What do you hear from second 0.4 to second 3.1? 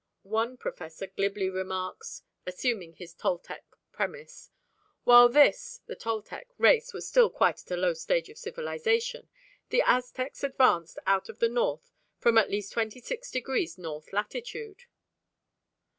professor glibly remarks, assuming